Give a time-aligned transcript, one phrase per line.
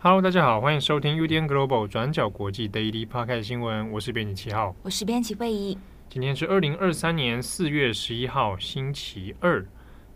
[0.00, 5.76] Hello，大家好，欢迎收听 UDN Global 转角国际 Daily Podcast 新闻，我是编辑七号，我是编辑会议。
[6.08, 9.66] 今天是二零二三年四月十一号，星期二。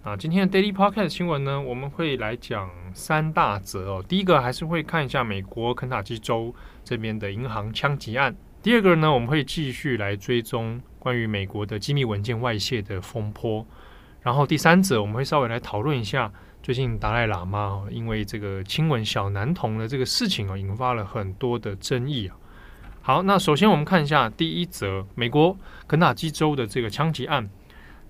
[0.02, 4.04] 啊，今天的 Daily Podcast 新闻呢，我们会来讲三大则哦。
[4.08, 6.52] 第一个还是会看一下美国肯塔基州
[6.82, 8.34] 这边的银行枪击案。
[8.60, 13.64] 第二个呢，我们会继续来追踪关于美国的机密文件外泄的风波。
[14.22, 16.32] 然后第三则，我们会稍微来讨论一下
[16.64, 22.34] 最近达赖喇嘛，因为这个亲吻小男童的这个事情哦，引发了很多的争议啊。
[23.02, 25.56] 好，那首先我们看一下第一则，美国
[25.86, 27.48] 肯塔基州的这个枪击案。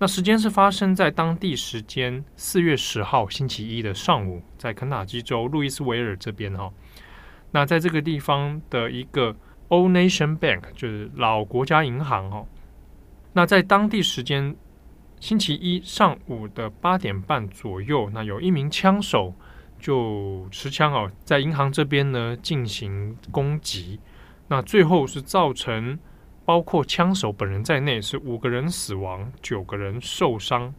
[0.02, 6.68] 那时间是发生在当地时间四月十号星期一的上午，在肯塔基州路易斯维尔这边哈。
[7.52, 9.36] 那在这个地方的一个
[9.68, 12.48] Old Nation Bank，就是老国家银行哦。
[13.32, 14.56] 那在当地时间
[15.20, 19.32] 星期一上午的八点半左右，那有一名枪手
[19.78, 24.00] 就持枪哦，在银行这边呢进行攻击。
[24.48, 25.96] 那最后是造成。
[26.44, 30.74] 包括枪手本人在内，是五个人死亡，九个人受伤。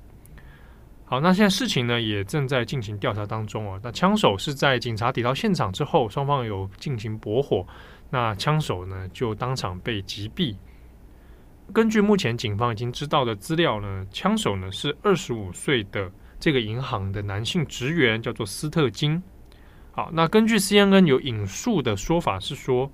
[1.06, 3.80] 好，那现在事情呢也正在进行调查当中啊。
[3.84, 7.66] 那枪手是在警察抵到现场之后，双方有进行驳火，
[8.10, 10.56] 那枪手呢就当场被击毙。
[11.72, 19.22] 根据目前警方已经知道的资料呢，枪手呢是二十五岁的这个银行的男性职员，叫做斯特金。
[19.92, 22.92] 好，那根据 CNN 有引述的说法是说，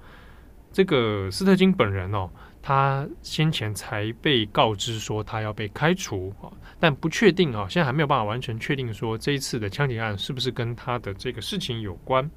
[0.72, 2.30] 这个斯特金本人哦。
[2.62, 12.30] 他先前才被告知说他要被开除啊，但不确定啊，现在还没有办法完全确定说这一次的枪击案是不是跟他的这个事情有关。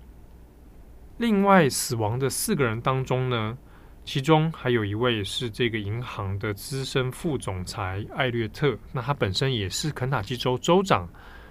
[1.18, 3.58] 另外死亡的四个人当中呢，
[4.04, 11.08] 其中还有一位是这个银行的资深副总裁艾略特，那他本身也是肯塔基州州长，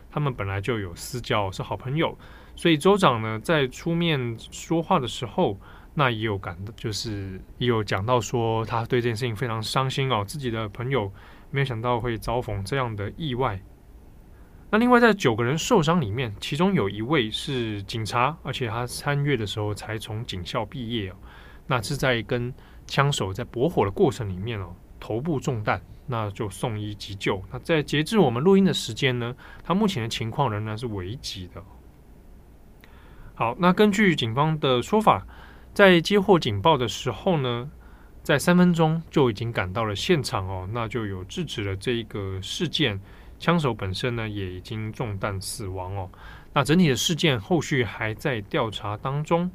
[0.09, 2.17] 他们本来就有私交，是好朋友，
[2.55, 5.59] 所以州长呢在出面说话的时候。
[5.93, 11.11] 那也有感，就是也有讲到说，他对这件事情非常伤心哦，自己的朋友
[11.49, 13.61] 没有想到会遭逢这样的意外。
[14.69, 21.15] 那另外在九个人受伤里面，其中有一位是警察，而且他三月的时候才从警校毕业哦。
[21.67, 22.53] 那是在跟
[22.87, 27.43] 枪手在驳火的过程里面哦，头部中弹，那就送医急救。
[27.51, 31.61] 那在截至我们录音的时间呢，他目前的情况仍然是危急的。
[33.35, 35.27] 好，那根据警方的说法。
[35.73, 37.71] 在接获警报的时候呢，
[38.21, 42.99] 在三分钟就已经赶到了现场哦，那就有制止了这一个事件。
[43.39, 46.09] 枪手本身呢也已经中弹死亡哦。
[46.53, 49.49] 那整体的事件后续还在调查当中。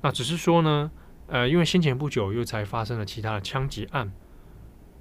[0.00, 0.90] 那只是说呢，
[1.26, 4.10] 呃，因为先前不久又才发生了其他的枪击案。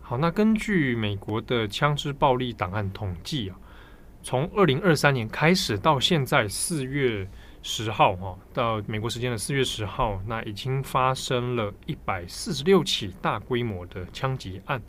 [0.02, 3.56] 好，那根据美国的枪支暴力档案统计啊，
[4.24, 7.30] 从二零二三年开始到现在四月。
[7.68, 14.80] 十号哈，到美国时间的四月十号，那已经发生了一百四十六起大规模的枪击案。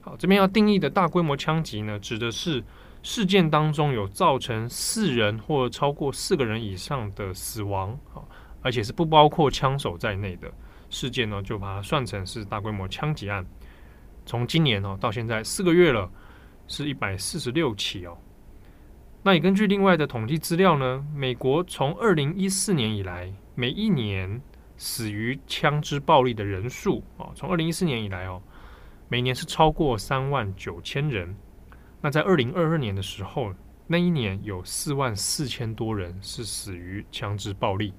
[0.00, 2.62] 好，这边要定义的大规模枪击呢，指的是
[3.02, 8.28] 事件当中有造成四人或超过四个人以上的死亡，好，
[8.62, 10.48] 而且是不包括枪手在内的
[10.88, 13.44] 事件呢，就把它算成是大规模枪击案。
[14.24, 16.08] 从今年哦到现在四个月了，
[16.68, 18.16] 是一百四十六起哦。
[19.22, 24.40] 那也根据另外的统计资料呢，美国从二零一四年以来，每一年
[24.78, 28.40] 死于枪支暴力的人数啊，从二零一四年以来哦，
[29.08, 31.36] 每年是超过三万九千人。
[32.00, 33.52] 那在二零二二年的时候，
[33.86, 37.92] 那一年有四万四千多人是死于枪支暴力。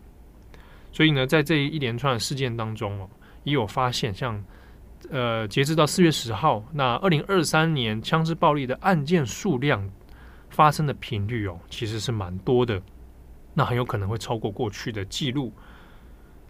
[0.92, 3.08] 所以呢，在这一连串事件当中哦，
[3.44, 4.44] 也有发现，像
[5.12, 9.88] 呃，截至到四月十号，那二零二三年枪支暴力的案件数量。
[10.52, 12.80] 发生的频率哦，其实是蛮多的，
[13.54, 15.52] 那很有可能会超过过去的记录。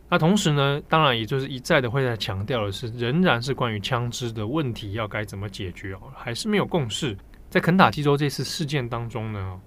[0.09, 7.17] 那同时呢，当然也就是一再的会在强调的是，仍然是关于枪支的问题要该怎么解决哦，还是没有共识。
[7.49, 9.61] 在肯塔基州这次事件当中呢，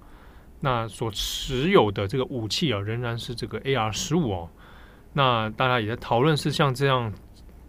[0.61, 4.51] 那所持有的这个武器啊，仍然是这个 AR 十五哦。
[5.15, 7.11] 那大家也在讨论是像这样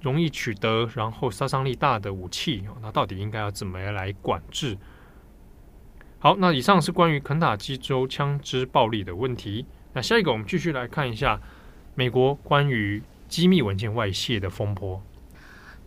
[0.02, 4.78] 容易取得，然后杀伤力大的武器哦，那到底应该要怎么样来管制？
[6.26, 9.64] 好，那以上是关于肯塔基州枪支暴力的问题。
[9.94, 11.40] 那下一个，我们继续来看一下
[11.94, 15.00] 美国关于机密文件外泄的风波。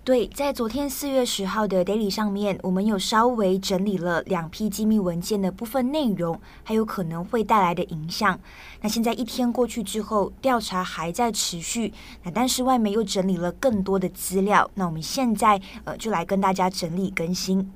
[0.04, 8.38] 对，在昨天四月十号的 Daily 上面，我们有稍微整理了两批机密文件的部分内容，还有可能会带来的影响。
[8.80, 11.92] 那现在一天过去之后，调查还在持续，
[12.22, 17.72] 那但是外媒又整理了更多的资料，那我们现在呃就来跟大家整理更新。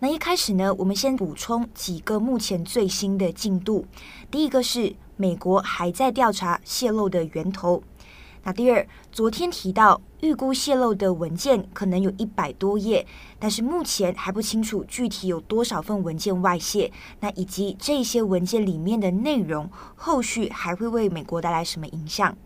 [0.00, 3.84] 那一开始呢，我们先补充几个目前最新的进度。
[4.30, 7.82] 第一个是美国还在调查泄漏的源头。
[8.44, 13.04] 那第二，昨天提到预估泄露的文件可能有一百多页，
[13.40, 22.38] 但是目前还不清楚具体有多少份文件外泄，那以及这些文件里面的内容，后续还会为美国带来什么影响？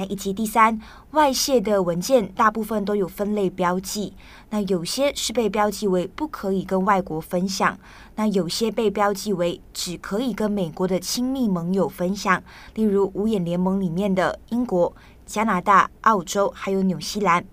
[0.00, 0.80] 那以及第三，
[1.10, 4.14] 外泄的文件大部分都有分类标记，
[4.50, 7.76] 那有些是被标记为不可以跟外国分享，
[8.14, 12.40] 那有些被标记为只可以跟美国的亲密盟友分享，
[12.74, 14.94] 例如五眼联盟里面的英国、
[15.26, 17.44] 加拿大、澳洲还有纽西兰，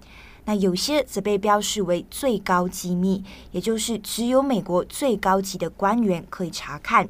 [0.45, 7.09] 那有些则被标示为最高机密，也就是只有美国最高级的官员可以查看。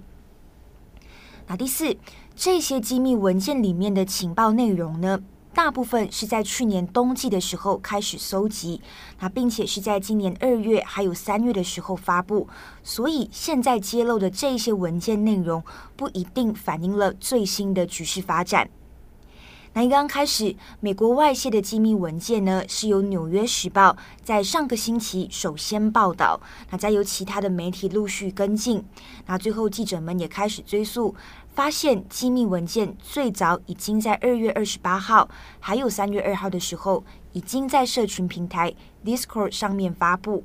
[1.47, 1.97] 那第四。
[2.35, 5.21] 这些机密文件里面的情报内容呢，
[5.53, 8.81] 大部分是在去年冬季的时候开始搜集，
[9.21, 12.49] 那并且是在今年二月还有三月的时候发布，
[12.83, 15.63] 所以现在揭露的这些文件内容
[15.95, 18.69] 不一定反映了最新的局势发展。
[19.77, 23.91] 那一刚开始，美国外泄的机密文件呢，是由《纽约时报》
[24.23, 26.39] 在上个星期首先报道，
[26.69, 28.81] 那再由其他的媒体陆续跟进，
[29.25, 31.13] 那最后记者们也开始追溯，
[31.55, 35.29] 发现机密文件最早已经在二月二十八号，
[35.61, 38.73] 还有三月二号的时候，已经在社群平台
[39.05, 40.43] Discord 上面发布。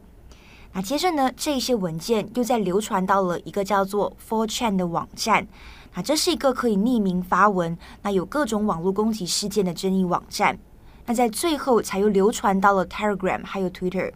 [0.72, 5.48] 那接着呢，这些文件又在流传到了一个叫做 Four Chan 的网站。
[5.94, 10.56] 啊，这是一个可以匿名发文，那有各种网络攻击事件的争议网站。
[11.06, 14.12] 那在最后才又流传到了 Telegram 还有 Twitter。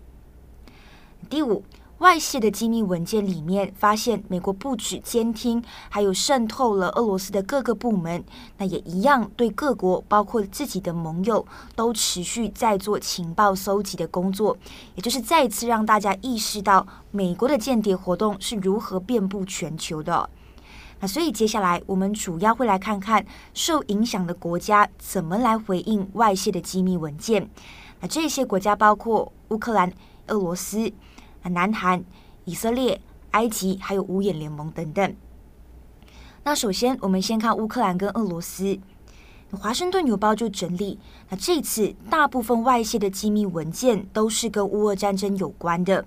[1.29, 1.65] 第五，
[1.99, 8.23] 外泄的机密文件里面发现，美国不止监听，还有渗透了俄罗斯的各个部门。
[8.59, 11.47] 那也一样对各国，包括自己的盟友，
[11.77, 14.57] 都持续在做情报搜集的工作。
[14.97, 20.29] 也就是再一次让大家意识到，美国的间谍活动是如何遍布全球的。
[21.01, 27.49] 那所以接下来我们主要会来看看受影响的国家怎么来回应外泄的机密文件。
[28.01, 29.93] 那这些国家包括乌克兰、
[30.29, 30.91] 俄罗斯、
[31.49, 32.03] 南韩、
[32.45, 33.01] 以色列、
[33.31, 35.15] 埃及，还有五眼联盟等等。
[36.43, 38.79] 那首先我们先看乌克兰跟俄罗斯。
[39.53, 40.99] 华盛顿邮报就整理，
[41.29, 46.05] 那这次大部分外泄的机密文件都是跟乌俄战争有关的。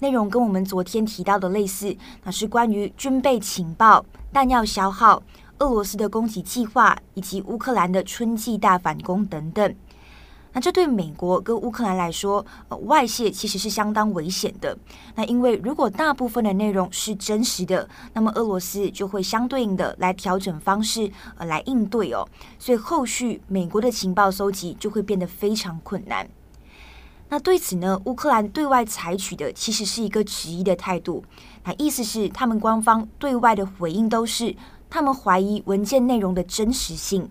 [0.00, 5.22] 内容跟我们昨天提到的类似，那是关于军备情报、弹药消耗、
[5.58, 9.74] 俄罗斯的攻击计划以及乌克兰的春季大反攻等等。
[10.52, 14.76] 那这对美国跟乌克兰来说，呃，外泄其实是相当危险的。
[15.14, 22.28] 那因为如果大部分的内容是真实的，那么俄罗斯就会相对应的来调整方式，呃，来应对哦。
[22.58, 26.28] 所以后续美国的情报搜集就会变得非常困难。
[27.28, 31.24] 那对此呢，乌克兰对外采取的其实是一个质疑的态度。
[31.62, 34.56] 那意思是，他们官方对外的回应都是
[34.90, 37.30] 他们怀疑文件内容的真实性。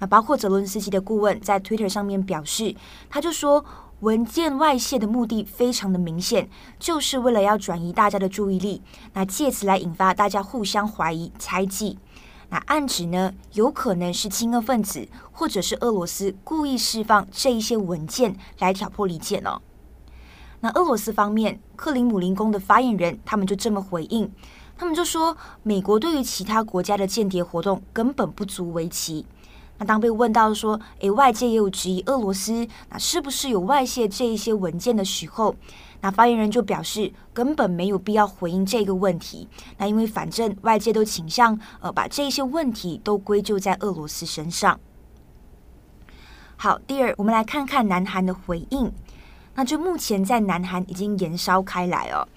[0.00, 2.74] 那包括泽伦斯基的顾问在 Twitter 上面表示，
[3.08, 3.64] 他就说
[4.00, 6.48] 文件外泄的目的非常的明显，
[6.78, 8.82] 就是为了要转移大家的注意力，
[9.12, 11.98] 那借此来引发大家互相怀疑、猜忌。
[12.48, 19.60] 那暗指呢，有可能是亲俄分子，或者是俄罗斯故意释放这一些文件来挑拨离间哦。
[20.60, 24.32] 那俄罗斯方面，克里姆林宫的发言人他们就这么回应，
[24.76, 29.26] 他们就说，美国对于其他国家的间谍活动根本不足为奇。
[29.80, 35.56] 那当被问到说，诶，外界也有质疑俄罗斯，那是不是有外泄这一些文件的时候？
[36.02, 39.48] 那发言人就表示，根本没有必要回应这个问题。
[39.78, 44.78] 那因为反正外界都倾向呃把这些问题都归咎在俄罗斯身上。
[46.56, 48.92] 好，第二，我们来看看南韩的回应。
[49.54, 52.28] 那就目前在南韩已经延烧开来哦。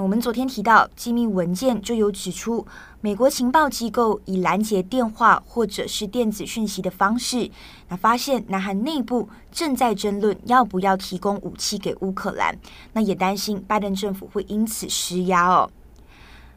[0.00, 2.64] 我们昨天提到机密文件，就有指出，
[3.00, 7.50] 美国情报机构以拦截电话或者是电子讯息的方式，
[7.88, 12.56] 那发现南韩内部正在争论要不要提供武器给乌克兰，
[12.92, 15.68] 那也担心拜登政府会因此施压哦。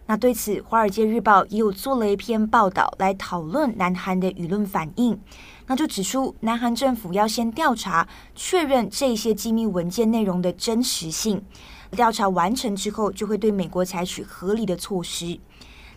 [0.05, 5.19] 那对此，《华尔街日报》也有做了一篇报道来讨论南韩的舆论反应，
[5.65, 11.41] 那就指出，南韩政府要先调查确认这些机密文件内容的真实性。
[11.91, 15.39] 调查完成之后，就会对美国采取合理的措施。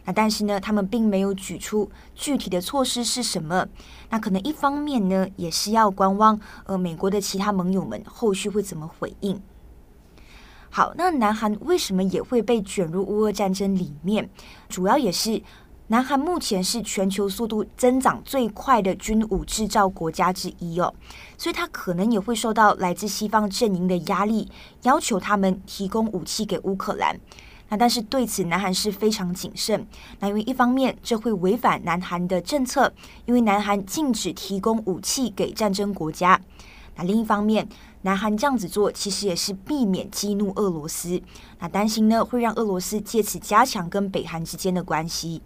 [0.04, 3.66] 那但是呢，他们并没有举出具体的措施是什么。
[4.10, 9.40] 那可能一方面呢，也是要观望呃美国的其他盟友们后续会怎么回应。
[10.68, 14.28] 好，那南韩为什么也会被卷入乌俄战争里面？
[14.68, 15.40] 主要也是
[15.88, 20.92] 南韩目前是全球速度增长最快的军武制造国家之一哦，
[21.36, 24.50] 所以他可能也会受到来自西方阵营的压力，
[24.82, 27.20] 要求他们提供武器给乌克兰。
[27.68, 29.86] 那但是对此，南韩是非常谨慎。
[30.20, 32.90] 那因为一方面这会违反南韩的政策，
[33.26, 36.40] 因为南韩禁止提供武器给战争国家。
[36.96, 37.68] 那另一方面，
[38.02, 41.20] 南韩这样子做其实也是避免激怒俄罗斯。
[41.58, 45.42] 那担心呢会让俄罗斯借此加强跟北韩之间的关系。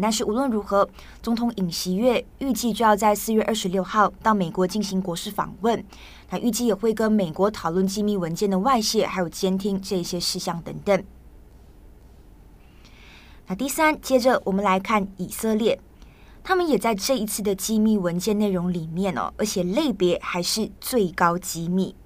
[0.00, 0.88] 但是无论如何，
[1.22, 5.84] 总统尹锡悦预计就要在四月二十六号到美国进行国事访问。
[6.30, 11.04] 那预计也会跟美国讨论机密文件的外泄，还有监听这些事项等等。
[13.46, 15.80] 那第三，接着我们来看以色列，
[16.44, 21.96] 他们也在这一次的机密文件内容里面哦，而且类别还是最高机密。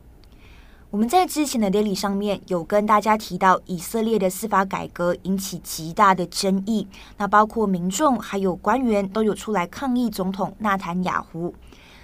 [0.95, 6.87] 我们在之前的 Daily 上面有跟大家提到，以色列的司法改革引起极大的争议，
[7.17, 11.53] 那包括民众还有官员都有出来抗议总统纳坦雅胡，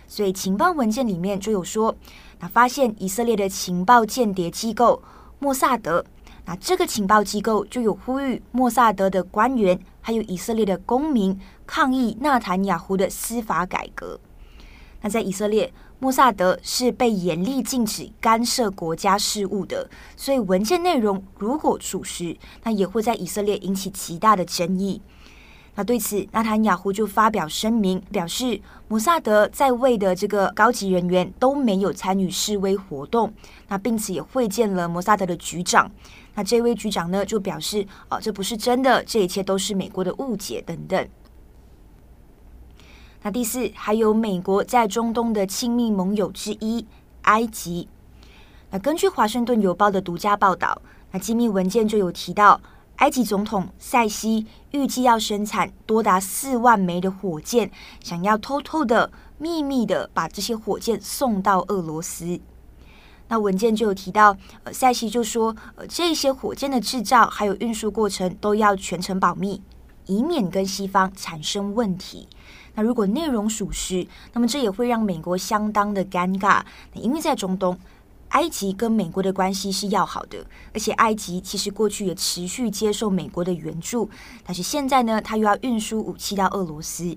[0.09, 1.95] 所以情报文件里面就有说，
[2.41, 5.01] 那发现以色列的情报间谍机构
[5.39, 6.05] 莫萨德，
[6.45, 14.19] 那这个情报机构就有呼吁莫萨德的官员还有以色列的公民抗议纳坦雅胡的司法改革。
[15.03, 25.02] 那在以色列，莫萨德是被严厉禁止干涉国家事务的，所以文件内容如果属实，那也会在以色列引起极大的争议。
[25.75, 33.33] 那对此，纳坦雅胡就发表声明，表示摩萨德在位的这个高级人员都没有参与示威活动，
[33.69, 35.90] 那并且也会见了摩萨德的局长。
[36.35, 41.09] 那这位局长呢，就表示，哦，这不是真的，这一切都是美国的误解等等。
[43.23, 46.87] 那第四，还有美国在中东的亲密盟友之一
[47.23, 47.89] 埃及。
[48.71, 52.61] 那根据华盛顿邮报的独家报道，那机密文件就有提到，
[52.97, 57.71] 埃及总统塞西预计要生产多达四万枚的火箭，
[58.03, 62.41] 想要偷偷的、秘密的把这些火箭送到俄罗斯。
[63.29, 69.62] 那文件就有提到，呃，塞西就说，呃，这些火箭的制造还有运输过程都要全程保密，
[70.07, 72.29] 以免跟西方产生问题。
[72.75, 76.62] 那如果内容属实，那么这也会让美国相当的尴尬。
[76.95, 77.77] 因为在中东，
[78.29, 84.09] 埃及跟美国的关系是要好的，而且埃及其实过去也持续接受美国的援助，
[84.45, 87.17] 但是现在呢，他又要运输武器到俄罗斯。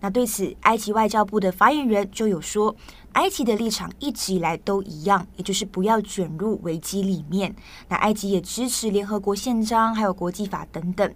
[0.00, 2.76] 那对此，埃及外交部的发言人就有说，
[3.12, 7.56] 埃及的立场一直以来都一样，也就是不要卷入危机里面。
[7.88, 11.10] 那埃及也支持联合国宪章，还有国际法等等。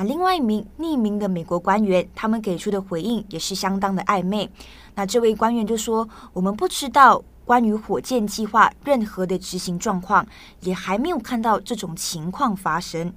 [0.00, 4.48] 那另外一名匿名的美国官员，他们给出的回应也是相当的暧昧。
[4.94, 10.26] 那这位官员就说：“我们不知道关于火箭计划任何的执行状况，
[10.60, 13.12] 也还没有看到这种情况发生。”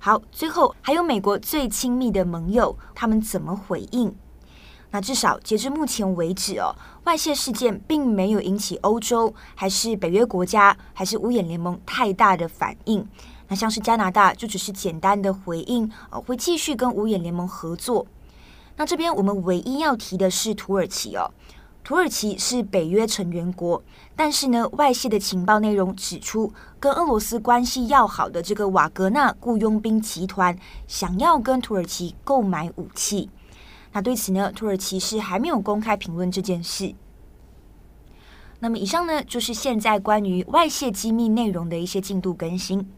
[0.00, 4.12] 好，最后还有美国最亲密的盟友，他们怎么回应？
[4.90, 13.06] 那至少截至目前为止哦，外泄事件并没有引起欧洲还是北约国家还是五眼联盟太大的反应。
[13.50, 18.06] 那像是加拿大就只是简单的回应，呃，会继续跟五眼联盟合作。
[18.76, 21.32] 那这边我们唯一要提的是土耳其哦，
[21.82, 23.82] 土耳其是北约成员国，
[24.14, 33.28] 但是呢，外泄的情报内容指出，跟俄罗斯关系要好的这个瓦格纳雇佣兵集团想要跟土耳其购买武器。
[33.92, 36.94] 那对此呢，土耳其是还没有公开评论这件事。
[38.60, 42.88] 那么以上呢，就是现在关于外泄机密内容的一些进度更新。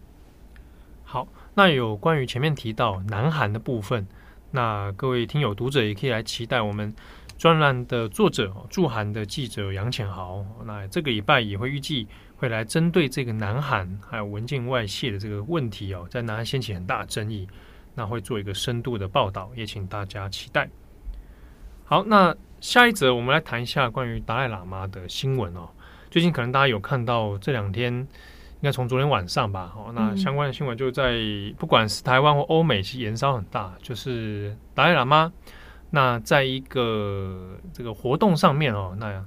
[1.54, 4.06] 那有关于前面提到南韩的部分，
[4.52, 6.94] 那各位听友读者也可以来期待我们
[7.36, 10.42] 专栏的作者驻韩的记者杨浅豪。
[10.64, 17.46] 那这个礼拜也会预计会来针对这个南韩还有文件外泄的这个问题哦，在南韩掀起很大争议，
[17.94, 20.70] 那会做一个深度的报道，也请大家期待。
[21.84, 25.68] 好，那下一则我们来谈一下关于达赖喇嘛的新闻哦。
[26.10, 28.08] 最近可能大家有看到这两天。
[28.62, 31.18] 应该从昨天晚上吧，哦，那相关的新闻就在
[31.58, 33.74] 不管是台湾或欧美，其实延烧很大。
[33.82, 35.32] 就是达赖喇嘛，
[35.90, 39.24] 那在一个这个活动上面哦，那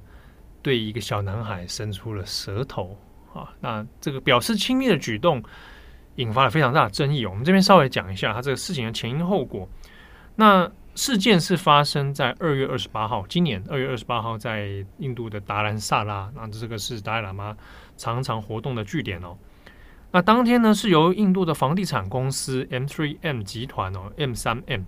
[0.62, 2.98] 对一个小男孩伸出了舌头
[3.34, 5.44] 啊，那这个表示亲密的举动，
[6.15, 7.25] 引发了非常大的争议。
[7.25, 9.68] 我们这边稍微讲一下他这个事情的前因后果。
[10.38, 17.58] 那事件是发生在二月二十八号，今年二月二十八号，在印度的达兰萨拉，那这个是达赖喇嘛
[17.98, 19.38] 常常活动的据点哦。
[20.12, 24.84] 那当天呢，是由印度的房地产公司 M3M 集团哦，M3M。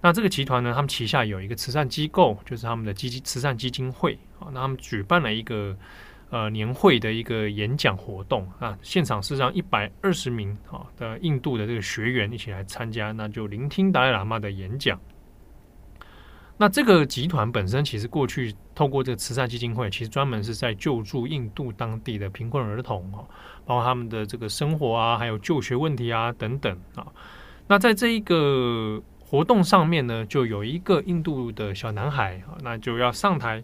[0.00, 4.46] 那这个集团呢，他们旗下有一个慈善机构，就是他们的基金慈善基金会啊。
[4.52, 5.76] 那他们举办了一个
[6.30, 15.00] 呃年会的一个演讲活动啊，现场是让一百二十名啊的印度的这个学员一起来参加，那就聆听达赖喇嘛的演讲。
[16.62, 23.26] 那这个集团本身其实过去透过这个慈善基金会，其实专门是在救助印度当地的贫困儿童啊，
[23.66, 27.04] 包括他们的这个生活啊，还有就学问题啊等等啊。
[27.66, 33.60] 那在这一个活动上面呢，就有一个印度的小男孩啊，那就要上台，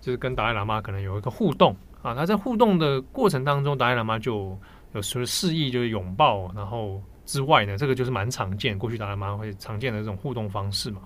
[0.00, 2.16] 就是跟达赖喇嘛可能有一个互动啊。
[2.16, 4.58] 他在互动的过程当中，达赖喇嘛就
[4.92, 11.02] 有时候示意就是拥抱，然后之外呢，这个就是蛮常见，过去达赖喇嘛会常见的这种互动方式嘛。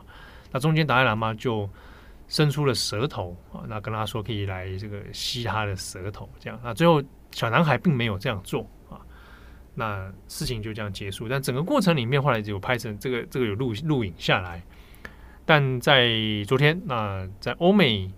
[0.54, 1.68] 那中间达赖喇嘛就
[2.28, 6.56] 伸出了舌头啊，那跟他说可以来这个吸他的舌头，这样。
[6.62, 9.02] 那最后小男孩并没有这样做啊，
[9.74, 11.28] 那事情就这样结束。
[11.28, 14.62] 但整个过程里面后来就有拍成这个这个有录录影下来。
[15.44, 16.08] 但在
[16.46, 18.08] 昨天，那在欧美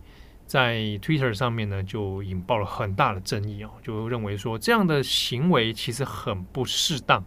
[0.45, 7.25] 在 Twitter 上面呢，就引爆了很大的争议哦，就认为说这样的行为其实很不适当，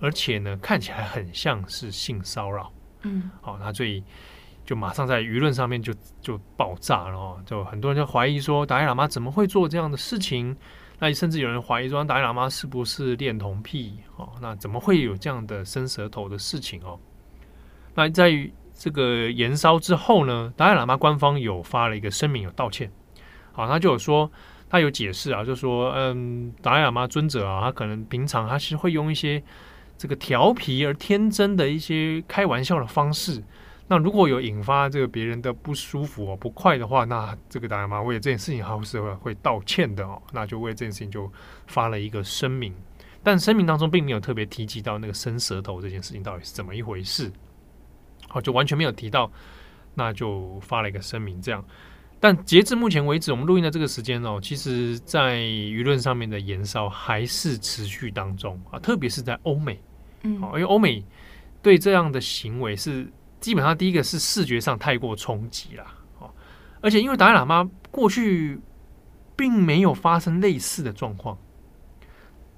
[0.00, 2.72] 而且呢看起来很像是性骚扰。
[3.04, 4.02] 嗯，好，那所以。
[4.70, 10.56] 就马上在舆论上面就就爆炸了哦，就很多人就怀疑说达赖喇嘛怎么会做这样的事情？
[11.00, 14.28] 那甚至有人怀疑说达赖喇嘛是不是恋童癖哦？
[14.40, 16.96] 那怎么会有这样的伸舌头的事情哦？
[17.96, 22.88] 那在于这个延烧之后呢，达赖喇嘛官方有发了一个声明，有道歉。
[23.50, 24.30] 好，他就有说
[24.68, 29.42] 他有解释啊，就说嗯，达赖喇嘛尊者啊，他可能平常他是会用一些
[29.98, 33.42] 这个调皮而天真的一些开玩笑的方式。
[33.92, 40.22] 那如果有引发这个别人的不舒服哦、不快的话，那这个达赖喇嘛为了这件事情还是会会道歉的哦。
[40.32, 41.28] 那就为这件事情就
[41.66, 42.72] 发了一个声明，
[43.20, 47.32] 但声明当中并没有特别提及到那个伸舌头这件事情到底是怎么一回事，
[48.28, 49.28] 好，就完全没有提到，
[49.96, 51.64] 那就发了一个声明这样。
[52.20, 59.80] 但截至目前为止，我们录音的这个时间哦，其实在舆论上面的延烧还是持续当中啊，特别是在欧美，
[60.22, 61.04] 嗯，因为欧美
[61.60, 63.10] 对这样的行为是。
[63.40, 65.84] 基本上，第一个是视觉上太过冲击了，
[66.18, 66.30] 哦，
[66.82, 68.60] 而且因为达赖喇嘛过去
[69.34, 71.38] 并没有发生类似的状况，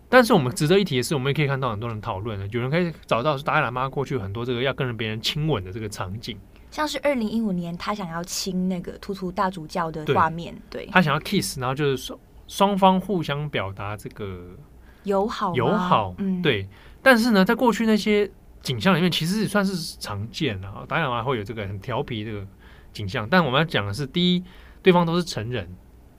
[0.09, 6.37] 但是我们值得一提的是，我们也可以看到很多人讨论了，有人可以找到是达赖喇嘛过去很多这个要跟别人亲吻的这个场景，
[6.73, 12.19] 像是二零一五年他想要亲那个突突大主教的画面，对，对他想要 kiss，然后就是双
[12.49, 14.57] 双方互相表达这个
[15.05, 16.69] 友好友好，嗯，对，
[17.01, 18.29] 但是呢，在过去那些。
[18.63, 22.47] 景象里面其实也算是常见的啊，当然还会有这个很调皮这个
[22.93, 24.45] 景象，但我们要讲的是，第一，
[24.83, 25.69] 对方都是成人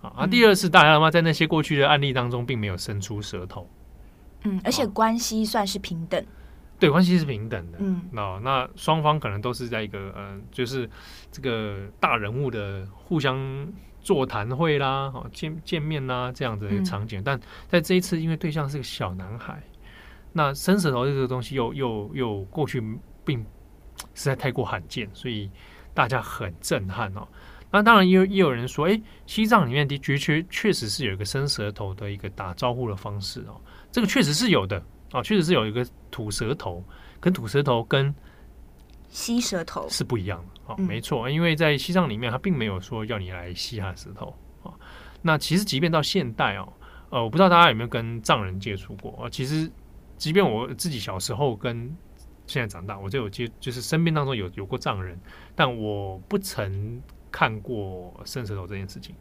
[0.01, 3.69] 啊，啊，第二是达赖喇嘛在那些过去的案例当中并没有伸出舌头，
[4.43, 6.21] 嗯，而且关系算是平等，
[6.77, 10.89] 对，关系是平等的，嗯，那那双方可能都是在一个呃，就是
[11.31, 13.65] 这个大人物的互相
[14.01, 19.63] 座谈会啦，哦，见见面啦这样子的场景，但在这一次，因为对象是个小男孩。
[20.33, 22.83] 那伸舌头这个东西又又又过去
[23.23, 23.39] 并
[24.15, 25.49] 实在太过罕见，所以
[25.93, 27.27] 大家很震撼哦。
[27.71, 36.83] 那当然也有也有人说，哎，西藏里面的确确确实是有一个伸舌头的一个打招呼的方式哦，这个确实是有的啊，确实是有一个吐舌头，
[37.19, 38.13] 跟吐舌头跟
[39.09, 44.73] 吸舌头是不一样的啊，没错，因为在西藏里面，他并没有说要你来吸他的舌头啊。
[45.21, 46.73] 那其实即便到现代哦，
[47.09, 49.71] 呃，我不知道大家有没有跟藏人接触过啊，其实。
[50.23, 51.93] 即便我自己小时候跟
[52.47, 55.19] 现在长大，我就有接，就是身边当中有有过藏人，
[55.53, 59.13] 但我不曾看过伸舌头这件事情。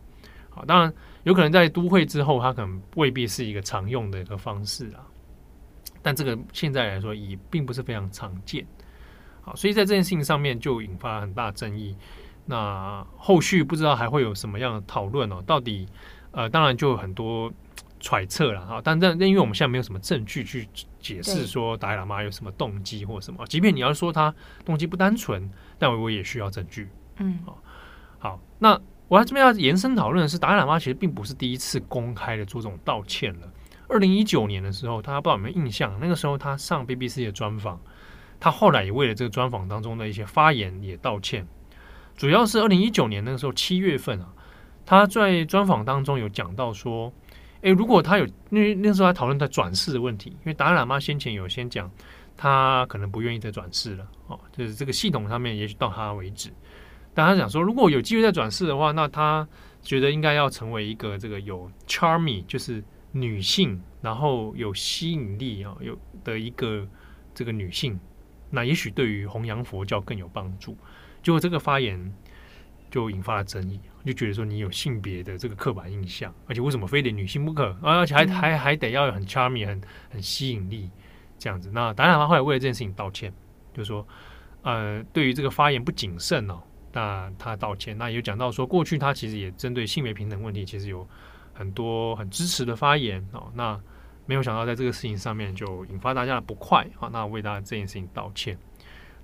[0.49, 5.05] 好，当然有可能在都会之后，它可能未必是一个常用的一个方式啊。
[6.03, 8.65] 但这个现在来说也并不是非常常见。
[9.41, 11.97] 好，所以在这件事情上面就引发很大争议。
[12.47, 15.43] 那后续不知道还会有什么样的讨论哦？
[15.45, 15.85] 到底
[16.31, 17.53] 呃，当然就有很多。
[18.05, 20.69] 揣测了哈，但但因为我们现在没有什么证据去
[21.03, 24.35] 解释说达赖喇嘛有什么动机或什么，即便你要说他
[24.65, 26.89] 动机不单纯，但我也需要证据。
[27.17, 27.63] 嗯，好，
[28.19, 33.53] 好，那我在这边要延伸讨论的是，达赖喇嘛其实并不是第一次公开的做这种道歉了。
[33.89, 35.99] 二零一九年的时候，大家不知道有没有印象？
[36.01, 37.79] 那个时候他上 BBC 的专访，
[38.41, 41.47] 他后来也为了这个专访当中的一些发言也道歉。
[42.17, 44.29] 主要是二零一九年那个时候七月份啊，
[44.87, 47.13] 他在专访当中有讲到说。
[47.63, 51.91] 诶，如果他有，因为那时候还讨论他转世的问题，因为达赖喇嘛先前有先讲，
[52.37, 56.51] 他可能不愿意再转世了，哦，就是这个系统上面也许到他为止。
[57.15, 59.47] 但他讲说，如果有机会再转世的话，那他
[59.81, 66.89] 觉得应该要成为一个这个有 charming，就是女性，然后有吸引力啊，有的一个
[67.35, 68.01] 这个女性，
[68.51, 70.77] 那也许对于弘扬佛教更有帮助。
[71.23, 72.13] 结果这个发言
[72.91, 77.77] 就引发了争议，就觉得说你有性别的这个刻板印象，而且为什么非得女性不可？
[77.83, 80.91] 而且还还还得要很 charming、很很吸引力
[81.39, 81.71] 这样子。
[81.73, 83.33] 那当然他后来为了这件事情道歉，
[83.73, 84.07] 就说
[84.63, 86.61] 呃，对于这个发言不谨慎哦。
[86.93, 91.09] 那他道歉，那也有讲到说，过去他其实也针对性别平等问题，其实有
[91.55, 93.51] 很多很支持的发言哦。
[93.55, 93.81] 那
[94.27, 97.09] 没有想到在这个事情上面就引发大家的不快啊。
[97.11, 98.59] 那为大家这件事情道歉。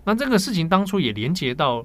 [0.03, 1.85] 那这个事情当初也连接到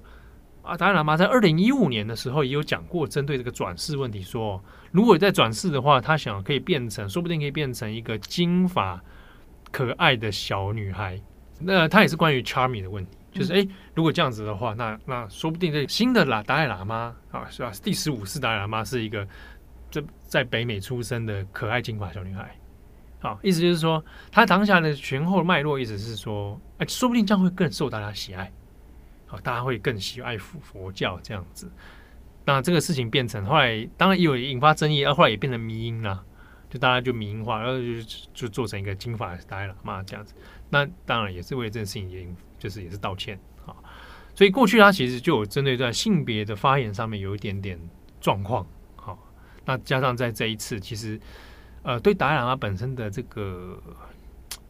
[0.63, 8.99] 啊，达赖喇嘛在二零一五年的时候也有讲过，针对这个转世问题说，说如果在转世的话，他想可以变成，说不定可以变成一个金发
[9.71, 11.21] 可爱的小女孩。
[11.59, 13.11] 那他也是关于 Charming 的问题。
[13.33, 17.71] 就是哎，如果这样子的话，那那说不定这新的喇达赖喇嘛啊，是吧？
[17.83, 19.27] 第十五世达赖喇嘛是一个
[19.89, 22.55] 这在北美出生的可爱金发小女孩，
[23.19, 28.51] 好，意思就是说，他当下的前后脉络意思是说，哎，说不定这样会更受大家喜爱，
[29.33, 31.71] 好，大家会更喜爱佛佛教这样子。
[32.45, 36.23] 那这个事情变成后来，当然有引发争议，而后来也变成迷因了，
[36.69, 40.35] 就大家就迷因化，然后就就做成一个金发呆了嘛这样子。
[40.69, 42.27] 那当然也是为这件事情也。
[42.59, 43.75] 就是也是道歉啊，
[44.33, 47.77] 所以过去他其实就有针对在性别的发言上面有一点点
[48.21, 48.65] 状况，
[48.95, 49.19] 好，
[49.65, 51.19] 那加上在这一次，其实
[51.81, 53.77] 呃对达赖喇本身的这个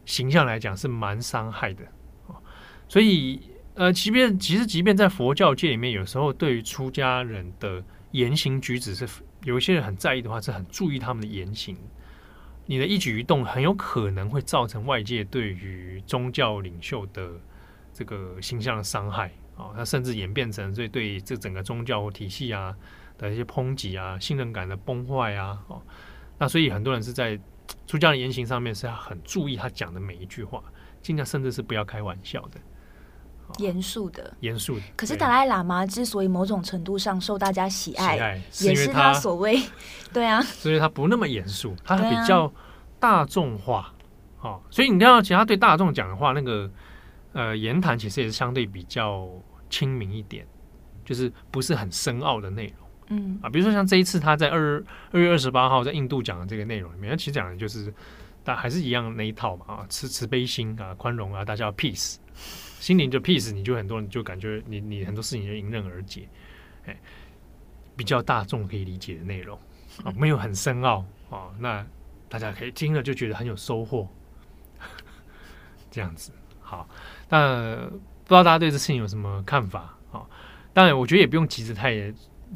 [0.04, 1.84] 形象来讲是蛮伤害的，
[2.88, 3.40] 所以
[3.74, 7.82] 呃，即便其实即便在佛教界里面，有时候对于出家人的
[8.12, 9.06] 言行举止是
[9.44, 11.76] 有一些人很在意的话，是很注意他们的言行，
[12.66, 17.30] 你的一举一动很有可能会造成外界对于宗教领袖的。
[17.96, 19.30] 这个形象的伤害。
[19.56, 22.74] 啊，他甚至演变成所以对这整个宗教体系啊
[23.16, 25.80] 的一些抨击啊，信任感的崩坏啊，哦，
[26.36, 27.38] 那所以很多人是在
[27.86, 30.60] 出家的言行上面是要很注意他讲的每一句话，
[31.00, 32.60] 尽量甚至是不要开玩笑的，
[33.58, 34.82] 严肃的，严肃的。
[34.96, 39.60] 可是达赖喇嘛之所以某种程度上受大家喜爱，喜爱是也是他所谓
[40.12, 42.52] 对啊，所以他不那么严肃，他比较
[42.98, 43.92] 大众化，
[44.40, 46.70] 哦，所以你看到其他对大众讲的话那个。
[47.36, 49.28] 呃，言谈其实也是相对比较
[49.68, 50.46] 亲民一点，
[51.04, 52.88] 就是不是很深奥的内容。
[53.08, 54.80] 嗯啊，比如说像这一次他在二
[55.10, 57.92] 二月二十八号在印度讲的这个内容里面，他其实讲的就是，
[58.44, 62.18] 但还是一样那一套嘛啊，慈慈悲心啊，宽容啊，大家要 peace，
[62.80, 66.28] 心灵就 peace，你就很多人就感觉你你很多事情就迎刃而解，
[66.86, 66.96] 哎，
[67.96, 69.58] 比较大众可以理解的内容
[70.04, 71.84] 啊，没有很深奥啊，那
[72.28, 74.08] 大家可以听了就觉得很有收获，
[75.90, 76.88] 这样子好。
[77.28, 77.76] 那
[78.24, 80.22] 不知道大家对这事情有什么看法啊？
[80.72, 81.92] 当然，我觉得也不用急着太，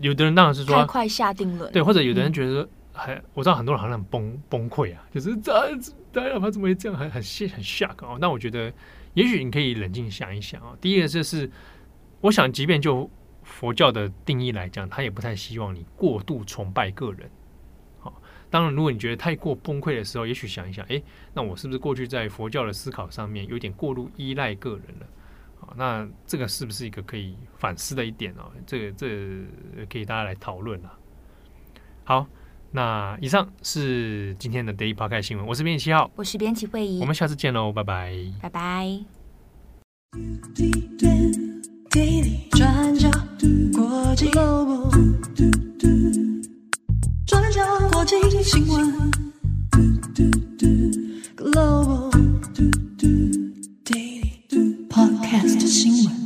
[0.00, 5.52] 有的人当然是说太快下定论，对，或者有的人觉得还，嗯、我知道很多人好像很崩崩溃啊，就是这
[6.10, 8.18] 达赖喇嘛怎么会这样，很很很 shock 啊。
[8.20, 8.72] 那我觉得，
[9.14, 10.76] 也许你可以冷静想一想啊。
[10.80, 11.50] 第一个就是，
[12.20, 13.10] 我想，即便就
[13.42, 17.30] 佛教的定义来讲，他也不太希望你过度崇拜个人。
[17.98, 21.02] 好当然，如果你觉得太过崩溃的时候，也许想一想，哎，
[21.34, 25.06] 那我是不是过去在佛教的思考上面有点过度依赖个人了？
[25.60, 28.52] 啊，那这个是不是一个可以反思的一点哦？
[28.66, 29.44] 这个这个、
[29.90, 30.98] 可以大家来讨论啊。
[32.04, 32.26] 好，
[32.70, 35.46] 那以上是今天的 day podcast 新闻。
[35.46, 36.10] 我是编辑七号。
[36.16, 38.12] 我是编辑慧怡我们下次见喽拜拜。
[38.42, 38.86] 拜拜。
[40.54, 41.08] 滴滴答
[41.90, 43.10] 滴滴转角
[43.72, 44.30] 国际
[47.26, 49.10] 转角过街新闻。
[49.70, 52.10] 滴滴答滴 global
[54.90, 56.17] podcast 新闻。